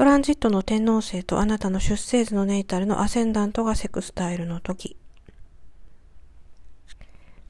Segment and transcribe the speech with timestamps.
[0.00, 4.96] トランジットの天皇星とあなたの出生図のネイタルのアセンダントがセクスタイルの時。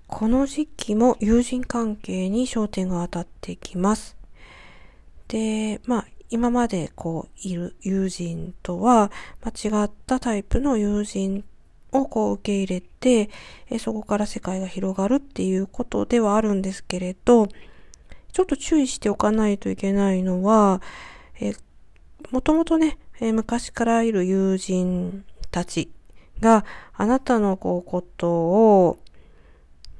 [0.08, 4.16] この時期も友人関係に焦点が当たってきます。
[5.28, 9.12] で、まあ、今までこう、いる友人とは、
[9.44, 11.44] 間違ったタイプの友人
[11.92, 13.30] をこう受け入れて、
[13.68, 17.46] えそこから世界が広がるっていうことではあるんですけれど、
[18.32, 20.82] ちょっと注意しておかないといけないのは、
[21.40, 21.54] え
[22.30, 25.90] もともとね、え昔からいる友人たち
[26.40, 28.98] があなたのこうことを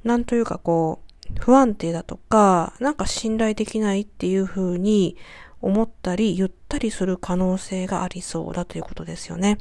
[0.03, 5.15] なんというかこう、不安定だとか、なんか信頼できないっていう風に
[5.61, 9.59] 思ったり言ったりする可能性がありそうだということですよね。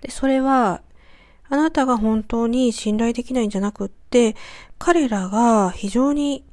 [0.00, 0.82] で、それは、
[1.50, 4.36] あなたが本当に信頼できないんじゃなくって、
[4.78, 6.44] 彼らが非常に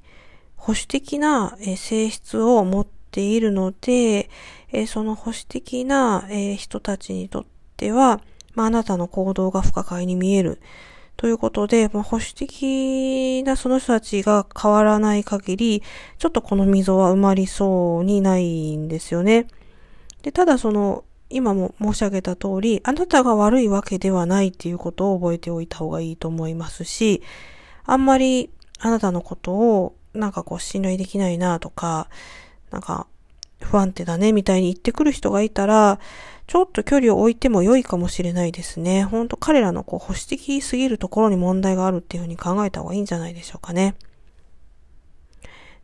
[0.56, 4.30] 保守的な性質を持っているので、
[4.88, 6.28] その保守的な
[6.58, 7.46] 人たちにとっ
[7.78, 8.20] ては、
[8.56, 10.60] まあ、あなたの行動が不可解に見える。
[11.16, 15.84] ということで、まあ、保守的なその人たちが変わらない限り、
[16.18, 19.48] ちょっとこの溝は埋まりそうにないんですよね。
[20.24, 27.24] で、ただその、今も申し上げた通り、あなたが悪いわけではないっていうことを覚えておいた方がいいと思いますし、
[27.86, 28.50] あんまり
[28.80, 32.10] あなたのことをなんかこう信頼できないなとか、
[32.76, 33.08] なんか
[33.62, 36.00] 不安定だねみたいに言ってくる人がいたら、
[36.46, 39.06] ちょっと距離を置いても良いかもしれないですね。
[39.06, 43.96] ほんと彼らのこう保守的すぎるところに問題があるっていうふうに考えた方がいいんじゃないでしょうかね。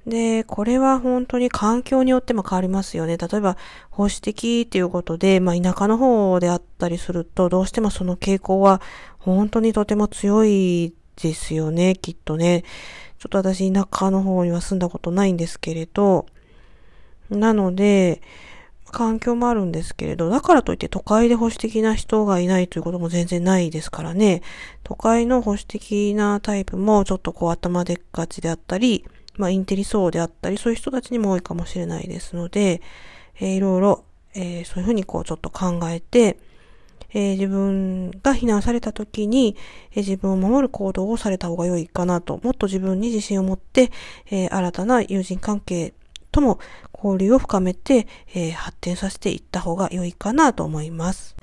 [0.06, 3.18] で、これは本当に環境によっても変わりますよね。
[3.18, 3.56] 例えば、
[3.90, 8.82] 保守的っていうことで、まあ田舎の方であったりすると、どうしてもその傾向は
[9.18, 12.64] 本当にとても強いですよね、きっとね。
[13.20, 16.26] ちょっと私田舎の方には住んだことないんですけれど、
[17.32, 18.22] なので、
[18.92, 24.42] 環境もあるんですけれど、だからといって都会で保守的な人がいないということも全然ないですからね。
[24.84, 29.06] 都会の保守的なタイプもちょっとこう頭でっかちであったり、
[29.38, 32.82] まあインテリ層であったり、そういう人たちにも多いかもしれないですので、
[33.40, 34.04] えー、いろいろ、
[34.36, 36.38] えー、そういうふうにこうちょっと考えて、
[37.14, 39.56] えー、自分が避難された時に、
[39.92, 43.92] えー、自分を守る行動をされた方が良いかなと、もっと自分に自信を持って、
[44.30, 45.94] え、新たな友人関係
[46.32, 46.60] とも
[46.94, 51.36] 交流を深めて、えー、発展させていった方が良いかなと思います。